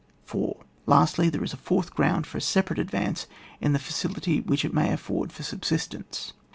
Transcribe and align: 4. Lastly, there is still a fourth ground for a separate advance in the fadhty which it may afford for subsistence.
4. 0.25 0.57
Lastly, 0.87 1.29
there 1.29 1.43
is 1.43 1.51
still 1.51 1.59
a 1.59 1.61
fourth 1.61 1.93
ground 1.93 2.25
for 2.25 2.39
a 2.39 2.41
separate 2.41 2.79
advance 2.79 3.27
in 3.59 3.71
the 3.73 3.77
fadhty 3.77 4.43
which 4.43 4.65
it 4.65 4.73
may 4.73 4.91
afford 4.91 5.31
for 5.31 5.43
subsistence. 5.43 6.33